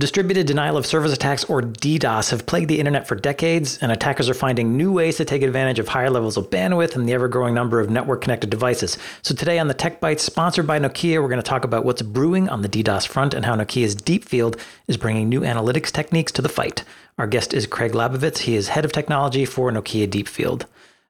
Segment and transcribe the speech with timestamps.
[0.00, 4.30] Distributed denial of service attacks, or DDoS, have plagued the internet for decades, and attackers
[4.30, 7.28] are finding new ways to take advantage of higher levels of bandwidth and the ever
[7.28, 8.96] growing number of network connected devices.
[9.20, 12.00] So, today on the Tech Bytes, sponsored by Nokia, we're going to talk about what's
[12.00, 16.40] brewing on the DDoS front and how Nokia's Deepfield is bringing new analytics techniques to
[16.40, 16.82] the fight.
[17.18, 18.38] Our guest is Craig Labovitz.
[18.38, 20.64] He is head of technology for Nokia Deepfield.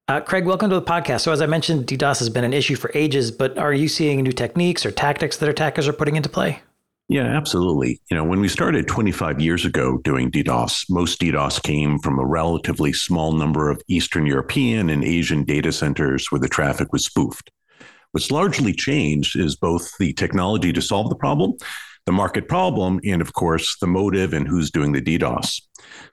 [0.09, 1.21] Uh, Craig, welcome to the podcast.
[1.21, 4.21] So, as I mentioned, DDoS has been an issue for ages, but are you seeing
[4.23, 6.65] new techniques or tactics that attackers are putting into play?
[7.11, 8.01] Yeah, absolutely.
[8.09, 12.25] You know, when we started 25 years ago doing DDoS, most DDoS came from a
[12.25, 17.51] relatively small number of Eastern European and Asian data centers where the traffic was spoofed.
[18.13, 21.55] What's largely changed is both the technology to solve the problem,
[22.07, 25.63] the market problem, and of course, the motive and who's doing the DDoS.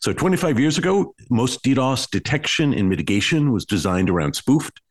[0.02, 4.81] So 25 years ago, most DDoS detection and mitigation was designed around spoofed.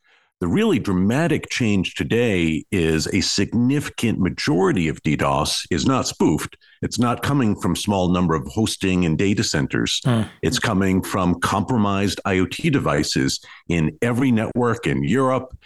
[0.41, 6.59] The really dramatic change today is a significant majority of DDoS is not spoofed.
[6.83, 10.03] It's not coming from small number of hosting and data centers.
[10.05, 10.29] Mm.
[10.43, 15.57] It's coming from compromised IoT devices in every network in Europe,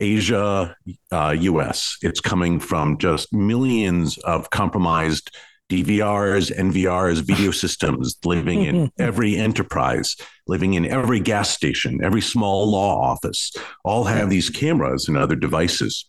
[0.00, 0.74] Asia,
[1.12, 1.96] uh, US.
[2.02, 5.30] It's coming from just millions of compromised
[5.68, 12.70] DVRs, NVRs, video systems living in every enterprise, living in every gas station, every small
[12.70, 13.52] law office,
[13.84, 16.08] all have these cameras and other devices.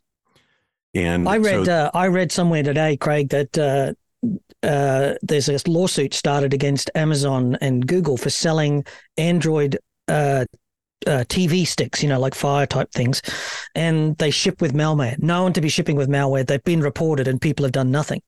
[0.93, 3.93] And I read, so, uh, I read somewhere today, Craig, that uh,
[4.63, 8.85] uh, there's a lawsuit started against Amazon and Google for selling
[9.17, 10.45] Android uh,
[11.05, 13.21] uh, TV sticks, you know, like Fire type things,
[13.75, 15.21] and they ship with malware.
[15.21, 16.45] Known to be shipping with malware.
[16.45, 18.21] They've been reported, and people have done nothing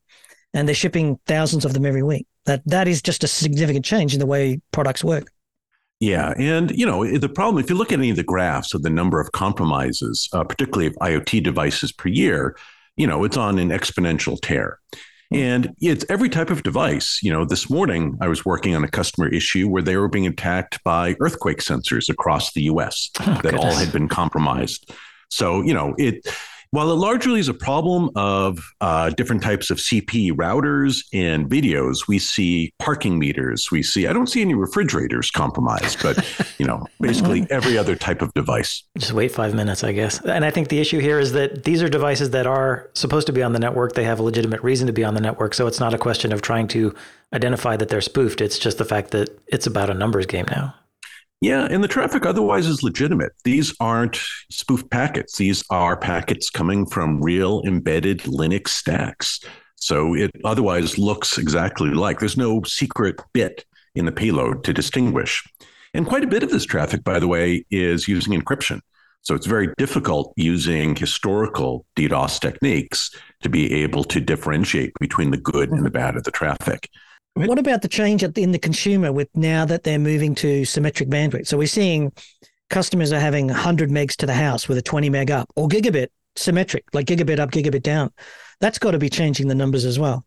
[0.53, 2.28] and they're shipping thousands of them every week.
[2.45, 5.31] That that is just a significant change in the way products work.
[6.00, 7.64] Yeah, and you know the problem.
[7.64, 10.88] If you look at any of the graphs of the number of compromises, uh, particularly
[10.88, 12.58] of IoT devices per year,
[12.95, 14.80] you know it's on an exponential tear.
[15.31, 17.19] And it's every type of device.
[17.22, 20.25] You know, this morning I was working on a customer issue where they were being
[20.25, 23.11] attacked by earthquake sensors across the U.S.
[23.19, 23.63] Oh, that goodness.
[23.63, 24.91] all had been compromised.
[25.29, 26.25] So you know it
[26.72, 32.07] while it largely is a problem of uh, different types of CP routers and videos,
[32.07, 33.72] we see parking meters.
[33.72, 36.24] We see, I don't see any refrigerators compromised, but,
[36.59, 38.84] you know, basically every other type of device.
[38.97, 40.22] Just wait five minutes, I guess.
[40.22, 43.34] And I think the issue here is that these are devices that are supposed to
[43.34, 43.94] be on the network.
[43.94, 45.56] They have a legitimate reason to be on the network.
[45.56, 46.94] So it's not a question of trying to
[47.34, 48.41] identify that they're spoofed.
[48.41, 50.75] It's just the fact that it's about a numbers game now.
[51.41, 53.31] Yeah, and the traffic otherwise is legitimate.
[53.45, 54.19] These aren't
[54.51, 55.38] spoofed packets.
[55.38, 59.39] These are packets coming from real embedded Linux stacks.
[59.77, 63.63] So it otherwise looks exactly like there's no secret bit
[63.95, 65.41] in the payload to distinguish.
[65.94, 68.81] And quite a bit of this traffic, by the way, is using encryption.
[69.21, 73.11] So it's very difficult using historical DDoS techniques
[73.44, 76.89] to be able to differentiate between the good and the bad of the traffic.
[77.47, 81.47] What about the change in the consumer with now that they're moving to symmetric bandwidth?
[81.47, 82.11] So we're seeing
[82.69, 86.07] customers are having 100 megs to the house with a 20 meg up or gigabit
[86.35, 88.11] symmetric, like gigabit up, gigabit down.
[88.59, 90.25] That's got to be changing the numbers as well.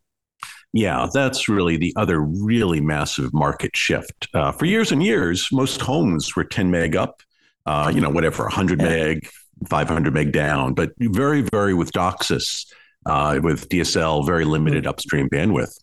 [0.72, 4.28] Yeah, that's really the other really massive market shift.
[4.32, 7.20] Uh, for years and years, most homes were 10 meg up,
[7.66, 8.88] uh, you know, whatever, 100 yeah.
[8.88, 9.28] meg,
[9.68, 10.72] 500 meg down.
[10.72, 12.72] But very, very with DOCSIS,
[13.04, 14.90] uh, with DSL, very limited mm-hmm.
[14.90, 15.78] upstream bandwidth.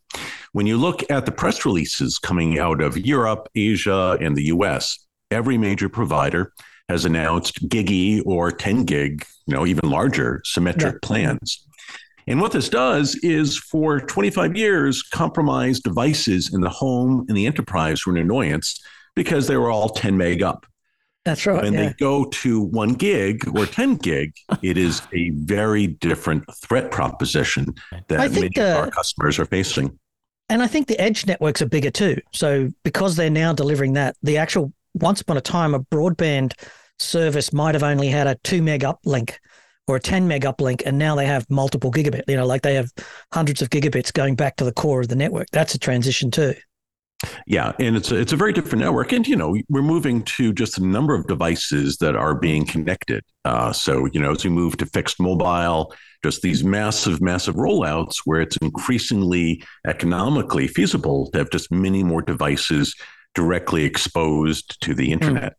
[0.51, 5.05] When you look at the press releases coming out of Europe, Asia, and the US,
[5.29, 6.53] every major provider
[6.87, 11.07] has announced gigi or 10 gig, you know, even larger symmetric yeah.
[11.07, 11.65] plans.
[12.25, 17.45] And what this does is for 25 years, compromised devices in the home and the
[17.45, 18.79] enterprise were an annoyance
[19.15, 20.65] because they were all 10 meg up.
[21.25, 21.63] That's right.
[21.63, 21.87] When yeah.
[21.89, 27.75] they go to one gig or 10 gig, it is a very different threat proposition
[28.07, 29.99] that many of our customers are facing.
[30.49, 32.17] And I think the edge networks are bigger too.
[32.33, 36.53] So because they're now delivering that, the actual once upon a time a broadband
[36.97, 39.37] service might have only had a two meg uplink
[39.87, 42.23] or a 10 meg uplink, and now they have multiple gigabit.
[42.27, 42.91] You know, like they have
[43.33, 45.47] hundreds of gigabits going back to the core of the network.
[45.51, 46.53] That's a transition too.
[47.47, 50.53] Yeah, and it's a, it's a very different network, and you know we're moving to
[50.53, 53.23] just a number of devices that are being connected.
[53.43, 55.93] Uh, so you know as we move to fixed mobile,
[56.23, 62.21] just these massive, massive rollouts where it's increasingly economically feasible to have just many more
[62.21, 62.95] devices
[63.35, 65.13] directly exposed to the hmm.
[65.13, 65.55] internet.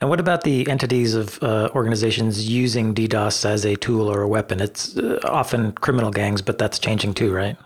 [0.00, 4.28] And what about the entities of uh, organizations using DDoS as a tool or a
[4.28, 4.60] weapon?
[4.60, 7.56] It's uh, often criminal gangs, but that's changing too, right?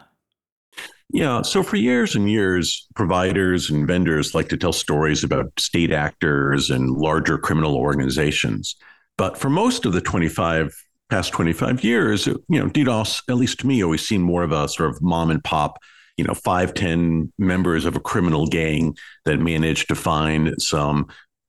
[1.11, 1.43] Yeah.
[1.43, 6.71] So for years and years, providers and vendors like to tell stories about state actors
[6.71, 8.77] and larger criminal organizations.
[9.19, 10.75] But for most of the 25
[11.13, 14.67] past 25 years, you know, DDoS, at least to me, always seemed more of a
[14.69, 15.79] sort of mom and pop
[16.17, 18.95] you know, five, ten members of a criminal gang
[19.25, 21.07] that managed to find some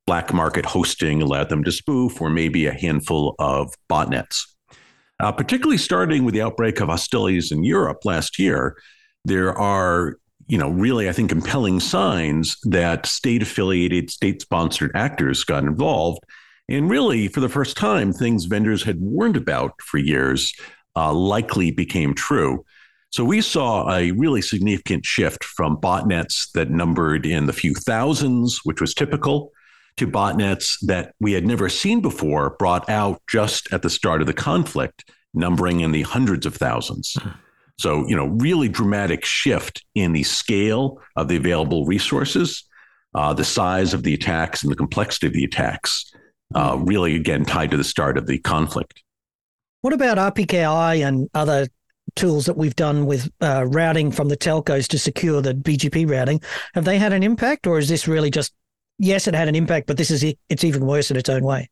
[0.07, 4.41] black market hosting, allowed them to spoof, or maybe a handful of botnets.
[5.19, 8.77] Uh, particularly starting with the outbreak of hostilities in Europe last year,
[9.25, 10.17] there are
[10.47, 16.19] you know, really, I think, compelling signs that state affiliated, state sponsored actors got involved.
[16.69, 20.53] And really, for the first time, things vendors had warned about for years
[20.95, 22.65] uh, likely became true.
[23.09, 28.61] So we saw a really significant shift from botnets that numbered in the few thousands,
[28.63, 29.51] which was typical,
[29.97, 34.27] to botnets that we had never seen before, brought out just at the start of
[34.27, 37.13] the conflict, numbering in the hundreds of thousands.
[37.19, 37.29] Mm-hmm.
[37.77, 42.63] So, you know, really dramatic shift in the scale of the available resources,
[43.13, 46.11] uh, the size of the attacks, and the complexity of the attacks.
[46.55, 49.01] Uh, really, again, tied to the start of the conflict.
[49.81, 51.67] What about RPKI and other
[52.15, 56.41] tools that we've done with uh, routing from the telcos to secure the BGP routing?
[56.73, 58.53] Have they had an impact, or is this really just
[58.99, 61.69] yes, it had an impact, but this is it's even worse in its own way?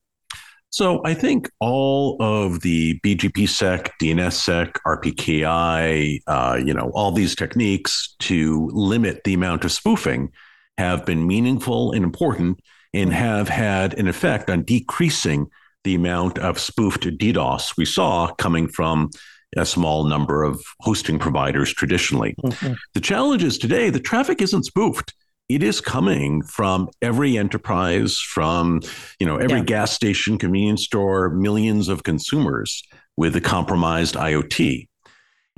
[0.70, 8.16] So I think all of the BGPsec, DNSSEC, RPKI, uh, you know, all these techniques
[8.20, 10.32] to limit the amount of spoofing
[10.78, 12.62] have been meaningful and important
[12.94, 15.48] and have had an effect on decreasing
[15.84, 19.10] the amount of spoofed DDoS we saw coming from
[19.58, 22.36] a small number of hosting providers traditionally.
[22.44, 22.74] Mm-hmm.
[22.94, 25.14] The challenge is today the traffic isn't spoofed
[25.52, 28.82] it is coming from every enterprise, from
[29.20, 29.66] you know every yeah.
[29.66, 32.82] gas station, convenience store, millions of consumers
[33.18, 34.88] with a compromised IoT.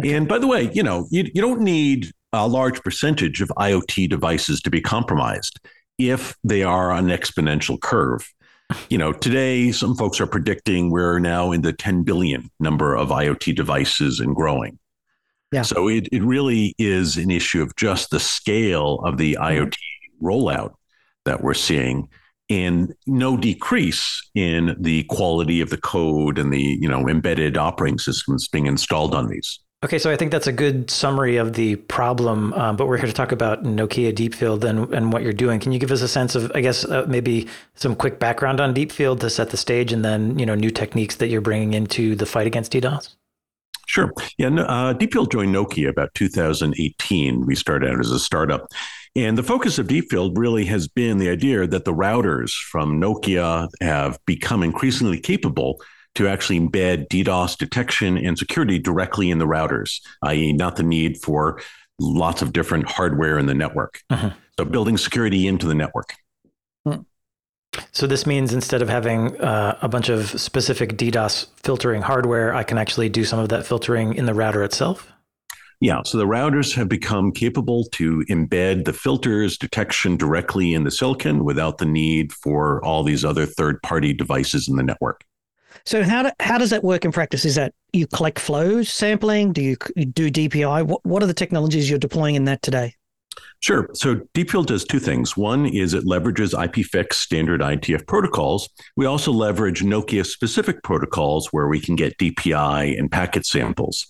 [0.01, 0.13] Okay.
[0.13, 4.09] And by the way, you know you, you don't need a large percentage of IoT
[4.09, 5.59] devices to be compromised
[5.97, 8.27] if they are on an exponential curve.
[8.89, 13.09] You know, today some folks are predicting we're now in the 10 billion number of
[13.09, 14.79] IoT devices and growing.
[15.51, 15.61] Yeah.
[15.61, 19.37] So it, it really is an issue of just the scale of the.
[19.39, 19.75] IoT
[20.23, 20.73] rollout
[21.25, 22.09] that we're seeing
[22.49, 27.99] and no decrease in the quality of the code and the you know embedded operating
[27.99, 29.59] systems being installed on these.
[29.83, 32.53] Okay, so I think that's a good summary of the problem.
[32.53, 35.59] Um, but we're here to talk about Nokia Deepfield and, and what you're doing.
[35.59, 38.73] Can you give us a sense of, I guess, uh, maybe some quick background on
[38.73, 42.15] Deepfield to set the stage, and then you know new techniques that you're bringing into
[42.15, 43.15] the fight against DDoS?
[43.85, 44.13] Sure.
[44.37, 44.47] Yeah.
[44.47, 47.45] Uh, Deepfield joined Nokia about 2018.
[47.45, 48.67] We started out as a startup.
[49.17, 53.67] And the focus of Deepfield really has been the idea that the routers from Nokia
[53.81, 55.81] have become increasingly capable
[56.15, 61.17] to actually embed DDoS detection and security directly in the routers, i.e., not the need
[61.21, 61.61] for
[61.99, 64.01] lots of different hardware in the network.
[64.09, 64.31] Uh-huh.
[64.57, 66.13] So building security into the network.
[66.85, 67.01] Hmm.
[67.91, 72.63] So this means instead of having uh, a bunch of specific DDoS filtering hardware, I
[72.63, 75.11] can actually do some of that filtering in the router itself?
[75.81, 80.91] Yeah, so the routers have become capable to embed the filters detection directly in the
[80.91, 85.25] silicon without the need for all these other third-party devices in the network.
[85.85, 87.45] So how do, how does that work in practice?
[87.45, 89.51] Is that you collect flows sampling?
[89.51, 90.85] Do you, you do DPI?
[90.85, 92.95] What what are the technologies you're deploying in that today?
[93.63, 93.89] Sure.
[93.93, 95.37] So Deepfield does two things.
[95.37, 98.67] One is it leverages IPFix standard IETF protocols.
[98.97, 104.05] We also leverage Nokia specific protocols where we can get DPI and packet samples.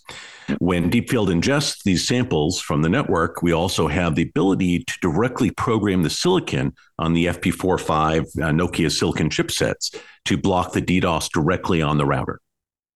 [0.58, 5.52] When Deepfield ingests these samples from the network, we also have the ability to directly
[5.52, 9.96] program the silicon on the FP45 uh, Nokia silicon chipsets
[10.26, 12.40] to block the DDoS directly on the router.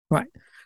[0.10, 0.26] Right.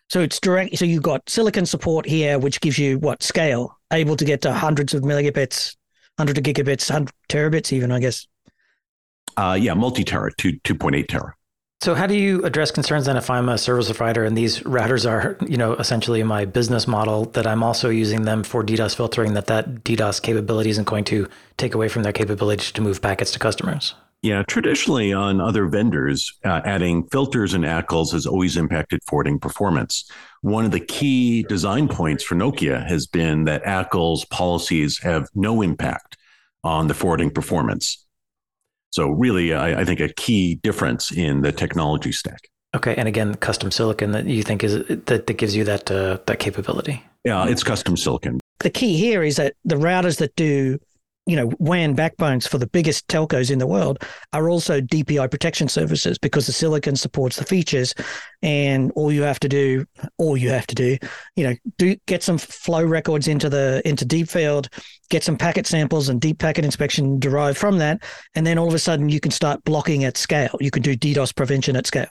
[0.09, 0.77] So it's direct.
[0.77, 4.53] So you've got silicon support here, which gives you what scale, able to get to
[4.53, 5.75] hundreds of megabits,
[6.21, 8.27] hundreds of gigabits, hundred terabits, even I guess.
[9.37, 11.33] Uh, yeah, multi tera, two two point eight tera.
[11.81, 15.09] So how do you address concerns then if I'm a service provider and these routers
[15.09, 19.33] are, you know, essentially my business model that I'm also using them for DDoS filtering
[19.33, 23.31] that that DDoS capability isn't going to take away from their capability to move packets
[23.31, 23.95] to customers?
[24.21, 30.09] Yeah, traditionally on other vendors, uh, adding filters and ACLs has always impacted forwarding performance.
[30.41, 35.63] One of the key design points for Nokia has been that ACLs policies have no
[35.63, 36.17] impact
[36.63, 38.05] on the forwarding performance.
[38.91, 42.41] So really, I, I, think a key difference in the technology stack.
[42.75, 46.19] Okay, and again, custom silicon that you think is that, that gives you that uh,
[46.27, 47.03] that capability.
[47.23, 48.39] Yeah, it's custom silicon.
[48.59, 50.77] The key here is that the routers that do
[51.31, 55.69] you know, WAN backbones for the biggest telcos in the world are also DPI protection
[55.69, 57.95] services because the silicon supports the features.
[58.41, 59.85] And all you have to do,
[60.17, 60.97] all you have to do,
[61.37, 64.67] you know, do get some flow records into the into Deepfield,
[65.09, 68.03] get some packet samples and deep packet inspection derived from that,
[68.35, 70.57] and then all of a sudden you can start blocking at scale.
[70.59, 72.09] You can do DDoS prevention at scale.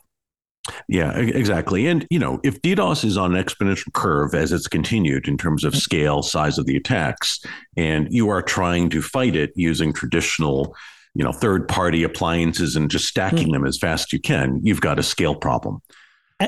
[0.89, 1.87] Yeah, exactly.
[1.87, 5.65] And, you know, if DDoS is on an exponential curve as it's continued in terms
[5.65, 7.41] of scale, size of the attacks,
[7.77, 10.75] and you are trying to fight it using traditional,
[11.15, 13.53] you know, third party appliances and just stacking mm.
[13.53, 15.81] them as fast as you can, you've got a scale problem.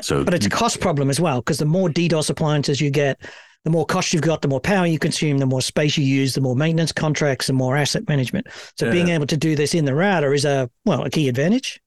[0.01, 3.21] So, but it's a cost problem as well, because the more DDoS appliances you get,
[3.63, 6.33] the more cost you've got, the more power you consume, the more space you use,
[6.33, 8.47] the more maintenance contracts, the more asset management.
[8.77, 11.79] So being able to do this in the router is a well a key advantage.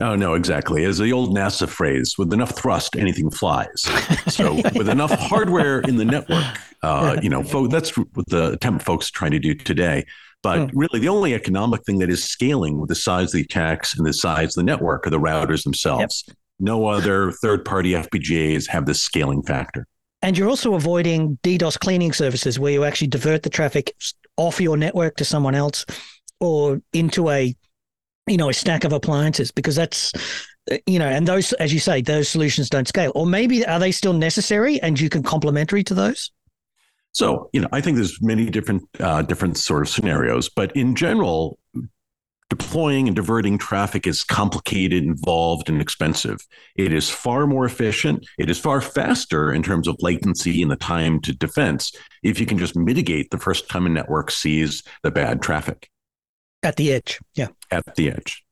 [0.00, 0.84] Oh no, exactly.
[0.84, 3.82] As the old NASA phrase, with enough thrust, anything flies.
[4.28, 6.44] So with enough hardware in the network,
[6.82, 10.06] uh, you know, fo- that's what the attempt folks are trying to do today.
[10.42, 10.70] But mm.
[10.72, 14.06] really, the only economic thing that is scaling with the size of the attacks and
[14.06, 16.24] the size of the network are the routers themselves.
[16.26, 16.36] Yep.
[16.60, 19.86] No other third-party FPGAs have this scaling factor.
[20.22, 23.94] And you're also avoiding DDoS cleaning services where you actually divert the traffic
[24.36, 25.86] off your network to someone else
[26.38, 27.54] or into a
[28.30, 30.12] you know, a stack of appliances because that's,
[30.86, 33.12] you know, and those, as you say, those solutions don't scale.
[33.14, 36.30] Or maybe are they still necessary and you can complementary to those?
[37.12, 40.94] So, you know, I think there's many different uh, different sort of scenarios, but in
[40.94, 41.58] general,
[42.48, 46.38] deploying and diverting traffic is complicated, involved, and expensive.
[46.76, 48.24] It is far more efficient.
[48.38, 52.46] It is far faster in terms of latency and the time to defense if you
[52.46, 55.89] can just mitigate the first time a network sees the bad traffic.
[56.62, 57.48] At the edge, yeah.
[57.70, 58.44] At the edge.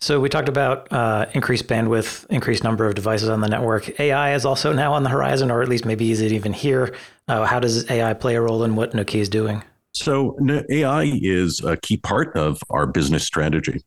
[0.00, 4.00] So we talked about uh, increased bandwidth, increased number of devices on the network.
[4.00, 6.94] AI is also now on the horizon, or at least maybe is it even here?
[7.28, 9.62] Uh, how does AI play a role in what Nokia is doing?
[9.92, 10.36] So
[10.70, 13.82] AI is a key part of our business strategy.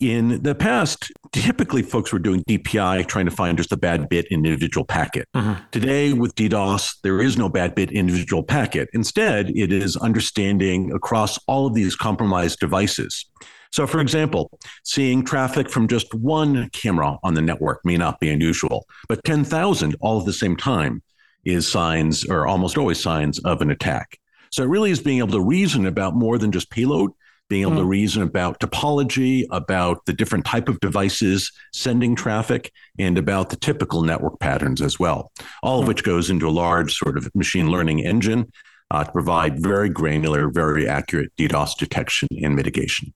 [0.00, 1.10] In the past,
[1.42, 5.28] typically folks were doing DPI, trying to find just a bad bit in individual packet.
[5.34, 5.64] Mm-hmm.
[5.72, 8.88] Today, with DDoS, there is no bad bit individual packet.
[8.92, 13.26] Instead, it is understanding across all of these compromised devices.
[13.72, 18.30] So, for example, seeing traffic from just one camera on the network may not be
[18.30, 21.02] unusual, but 10,000 all at the same time
[21.44, 24.18] is signs, or almost always signs, of an attack.
[24.52, 27.10] So, it really is being able to reason about more than just payload
[27.48, 27.76] being able mm.
[27.76, 27.88] to hmm.
[27.88, 34.02] reason about topology, about the different type of devices sending traffic, and about the typical
[34.02, 35.30] network patterns as well.
[35.62, 35.88] All of hmm.
[35.88, 38.50] which goes into a large sort of machine learning engine
[38.90, 43.12] uh, to provide very granular, very accurate DDoS detection and mitigation.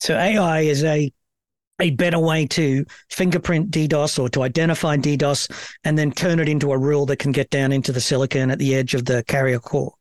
[0.00, 1.10] So AI is a
[1.80, 6.72] a better way to fingerprint DDoS or to identify DDoS and then turn it into
[6.72, 9.58] a rule that can get down into the silicon at the edge of the carrier
[9.58, 9.92] core.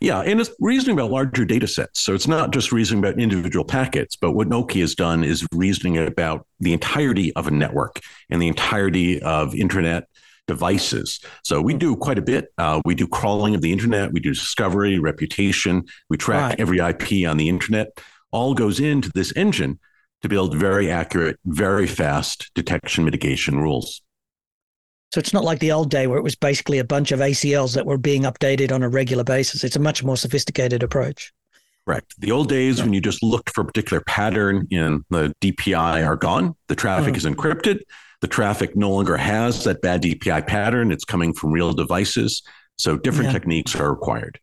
[0.00, 2.00] Yeah, and it's reasoning about larger data sets.
[2.00, 5.98] So it's not just reasoning about individual packets, but what Nokia has done is reasoning
[5.98, 10.08] about the entirety of a network and the entirety of internet
[10.46, 11.20] devices.
[11.44, 12.48] So we do quite a bit.
[12.58, 16.60] Uh, we do crawling of the internet, we do discovery, reputation, we track right.
[16.60, 17.88] every IP on the internet.
[18.32, 19.78] All goes into this engine
[20.22, 24.02] to build very accurate, very fast detection mitigation rules.
[25.12, 27.74] So it's not like the old day where it was basically a bunch of ACLs
[27.74, 29.62] that were being updated on a regular basis.
[29.62, 31.32] It's a much more sophisticated approach.
[31.86, 32.14] Correct.
[32.18, 32.84] The old days yeah.
[32.84, 36.54] when you just looked for a particular pattern in the DPI are gone.
[36.68, 37.16] The traffic mm.
[37.18, 37.80] is encrypted.
[38.22, 40.90] The traffic no longer has that bad DPI pattern.
[40.90, 42.42] It's coming from real devices.
[42.78, 43.32] So different yeah.
[43.32, 44.40] techniques are required.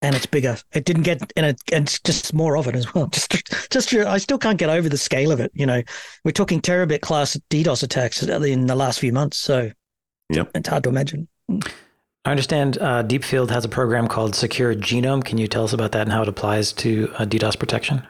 [0.00, 0.58] And it's bigger.
[0.74, 3.06] It didn't get, and, it, and it's just more of it as well.
[3.12, 3.32] Just,
[3.70, 5.50] just, I still can't get over the scale of it.
[5.54, 5.82] You know,
[6.24, 9.38] we're talking terabit class DDoS attacks in the last few months.
[9.38, 9.70] So
[10.30, 10.50] Yep.
[10.54, 11.28] It's hard to imagine.
[12.26, 15.22] I understand uh, Deepfield has a program called Secure Genome.
[15.22, 18.06] Can you tell us about that and how it applies to uh, DDoS protection?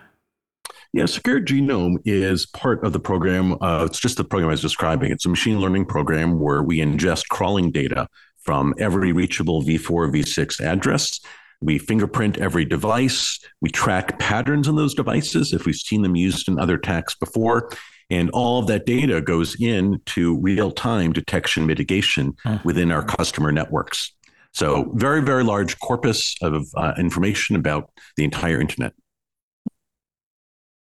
[0.92, 3.60] Yeah, Secure Genome is part of the program.
[3.60, 5.10] Uh, it's just the program I was describing.
[5.10, 8.06] It's a machine learning program where we ingest crawling data
[8.42, 11.18] from every reachable v4, v6 address.
[11.64, 13.40] We fingerprint every device.
[13.62, 17.70] We track patterns on those devices if we've seen them used in other attacks before.
[18.10, 22.58] And all of that data goes into real time detection mitigation huh.
[22.64, 24.12] within our customer networks.
[24.52, 28.92] So, very, very large corpus of uh, information about the entire internet.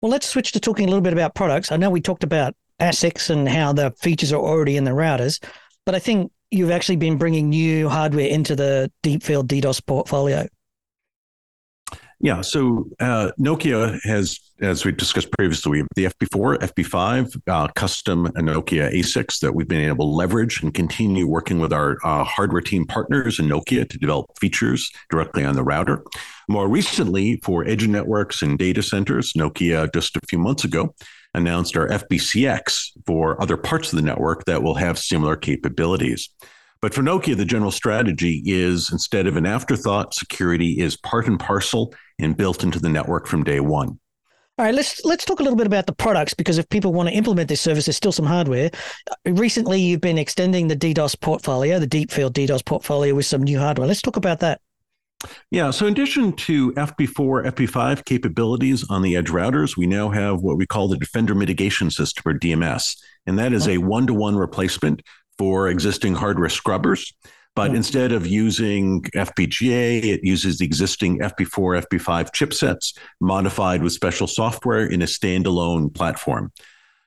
[0.01, 1.73] Well, let's switch to talking a little bit about products.
[1.73, 5.43] I know we talked about ASICs and how the features are already in the routers,
[5.85, 10.47] but I think you've actually been bringing new hardware into the Deepfield DDoS portfolio.
[12.21, 12.41] Yeah.
[12.41, 18.27] So uh, Nokia has, as we discussed previously, we have the FP4, FP5, uh, custom
[18.37, 22.61] Nokia ASICs that we've been able to leverage and continue working with our uh, hardware
[22.61, 26.03] team partners in Nokia to develop features directly on the router.
[26.49, 30.95] More recently, for edge networks and data centers, Nokia just a few months ago
[31.35, 36.31] announced our FPcx for other parts of the network that will have similar capabilities.
[36.81, 41.39] But for Nokia, the general strategy is instead of an afterthought, security is part and
[41.39, 43.99] parcel and built into the network from day one.
[44.59, 47.09] All right, let's let's talk a little bit about the products because if people want
[47.09, 48.71] to implement this service, there's still some hardware.
[49.25, 53.87] Recently, you've been extending the DDoS portfolio, the Deepfield DDoS portfolio, with some new hardware.
[53.87, 54.61] Let's talk about that.
[55.51, 60.41] Yeah, so in addition to FP4, FP5 capabilities on the edge routers, we now have
[60.43, 65.03] what we call the Defender Mitigation System, or DMS, and that is a one-to-one replacement
[65.39, 67.15] for existing hardware scrubbers.
[67.55, 74.29] But instead of using FPGA, it uses the existing FP4, FP5 chipsets modified with special
[74.29, 76.53] software in a standalone platform.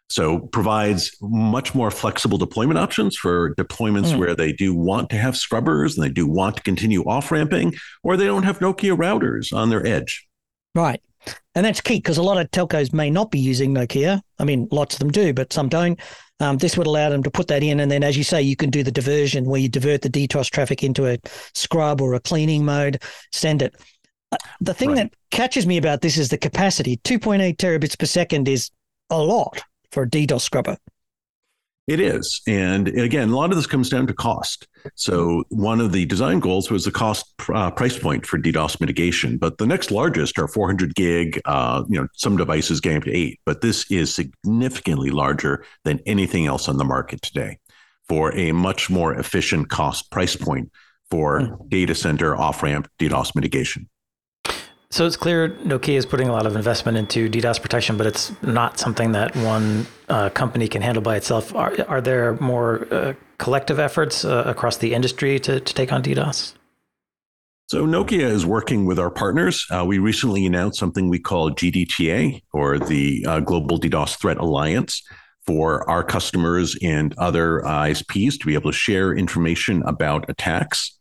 [0.09, 4.17] So provides much more flexible deployment options for deployments mm.
[4.17, 7.73] where they do want to have scrubbers and they do want to continue off ramping,
[8.03, 10.27] or they don't have Nokia routers on their edge.
[10.75, 11.01] Right.
[11.55, 14.21] And that's key because a lot of telcos may not be using Nokia.
[14.38, 15.97] I mean, lots of them do, but some don't.
[16.41, 17.79] Um, this would allow them to put that in.
[17.79, 20.50] And then, as you say, you can do the diversion where you divert the DDoS
[20.50, 21.17] traffic into a
[21.53, 23.75] scrub or a cleaning mode, send it.
[24.31, 24.95] Uh, the thing right.
[24.95, 28.71] that catches me about this is the capacity 2.8 terabits per second is
[29.10, 30.77] a lot for a DDoS scrubber.
[31.91, 32.41] It is.
[32.48, 34.65] And again, a lot of this comes down to cost.
[34.95, 39.38] So, one of the design goals was the cost uh, price point for DDoS mitigation.
[39.38, 43.13] But the next largest are 400 gig, uh, you know, some devices getting up to
[43.13, 43.41] eight.
[43.45, 47.60] But this is significantly larger than anything else on the market today
[48.07, 50.71] for a much more efficient cost price point
[51.10, 51.69] for mm.
[51.69, 53.89] data center off ramp DDoS mitigation.
[54.91, 58.33] So it's clear Nokia is putting a lot of investment into DDoS protection, but it's
[58.43, 61.55] not something that one uh, company can handle by itself.
[61.55, 66.03] Are, are there more uh, collective efforts uh, across the industry to, to take on
[66.03, 66.55] DDoS?
[67.67, 69.65] So Nokia is working with our partners.
[69.71, 75.01] Uh, we recently announced something we call GDTA, or the uh, Global DDoS Threat Alliance,
[75.45, 81.00] for our customers and other ISPs to be able to share information about attacks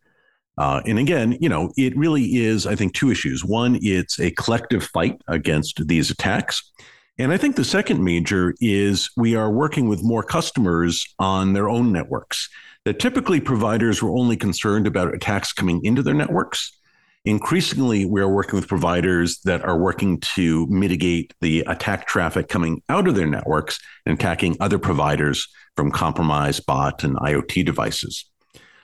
[0.61, 3.43] uh, and again, you know, it really is, I think, two issues.
[3.43, 6.71] One, it's a collective fight against these attacks.
[7.19, 11.71] And I think the second major is we are working with more customers on their
[11.71, 12.51] own networks.
[12.85, 16.79] That typically providers were only concerned about attacks coming into their networks.
[17.25, 22.83] Increasingly, we are working with providers that are working to mitigate the attack traffic coming
[22.91, 28.27] out of their networks and attacking other providers from compromised bot and IoT devices.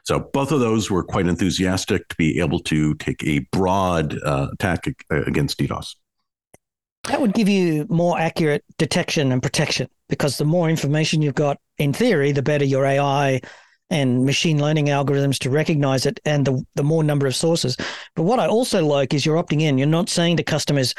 [0.07, 4.49] So both of those were quite enthusiastic to be able to take a broad uh,
[4.53, 5.97] attack against DDoS.
[7.09, 11.59] That would give you more accurate detection and protection because the more information you've got,
[11.79, 13.41] in theory, the better your AI
[13.91, 17.77] and machine learning algorithms to recognize it and the, the more number of sources.
[18.15, 19.77] But what I also like is you're opting in.
[19.77, 20.95] You're not saying to customers,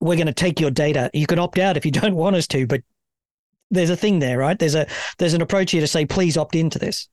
[0.00, 1.10] we're going to take your data.
[1.12, 2.82] You can opt out if you don't want us to, but
[3.72, 4.56] there's a thing there, right?
[4.56, 4.86] There's a
[5.18, 7.08] there's an approach here to say, please opt into this.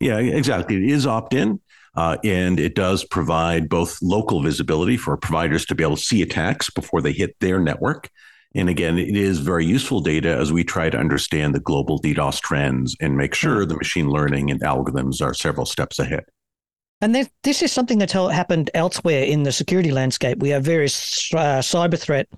[0.00, 0.76] Yeah, exactly.
[0.76, 1.60] It is opt in.
[1.96, 6.22] Uh, and it does provide both local visibility for providers to be able to see
[6.22, 8.08] attacks before they hit their network.
[8.54, 12.40] And again, it is very useful data as we try to understand the global DDoS
[12.40, 16.24] trends and make sure the machine learning and algorithms are several steps ahead.
[17.00, 20.38] And this is something that's happened elsewhere in the security landscape.
[20.38, 22.28] We have various uh, cyber threat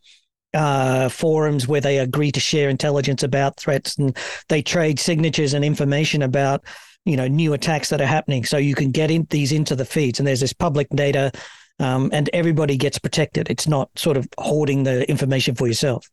[0.52, 4.16] uh, forums where they agree to share intelligence about threats and
[4.48, 6.64] they trade signatures and information about
[7.04, 8.44] you know new attacks that are happening.
[8.44, 11.32] So you can get in these into the feeds and there's this public data
[11.78, 13.50] um, and everybody gets protected.
[13.50, 16.06] It's not sort of hoarding the information for yourself.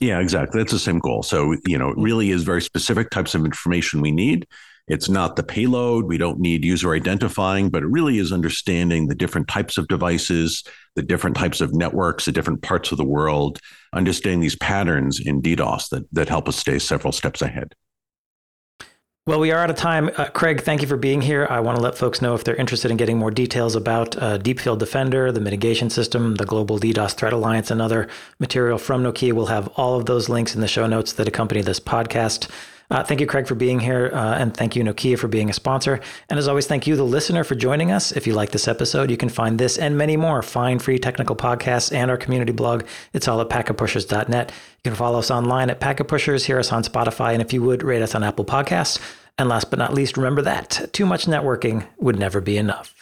[0.00, 0.60] Yeah exactly.
[0.60, 1.22] That's the same goal.
[1.22, 4.46] So you know it really is very specific types of information we need.
[4.88, 6.06] It's not the payload.
[6.06, 10.64] We don't need user identifying but it really is understanding the different types of devices
[10.96, 13.58] the different types of networks the different parts of the world
[13.92, 17.74] understanding these patterns in ddos that, that help us stay several steps ahead
[19.30, 20.10] well, we are out of time.
[20.16, 21.46] Uh, Craig, thank you for being here.
[21.48, 24.38] I want to let folks know if they're interested in getting more details about uh,
[24.38, 28.08] Deepfield Defender, the mitigation system, the Global DDoS Threat Alliance, and other
[28.40, 29.32] material from Nokia.
[29.32, 32.50] We'll have all of those links in the show notes that accompany this podcast.
[32.90, 34.10] Uh, thank you, Craig, for being here.
[34.12, 36.00] Uh, and thank you, Nokia, for being a sponsor.
[36.28, 38.10] And as always, thank you, the listener, for joining us.
[38.10, 41.36] If you like this episode, you can find this and many more fine, free technical
[41.36, 42.82] podcasts and our community blog.
[43.12, 44.50] It's all at packetpushers.net.
[44.50, 47.62] You can follow us online at Packet Pushers, hear us on Spotify, and if you
[47.62, 48.98] would, rate us on Apple Podcasts.
[49.40, 52.99] And last but not least, remember that too much networking would never be enough.